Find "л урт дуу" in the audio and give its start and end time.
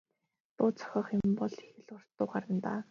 1.85-2.27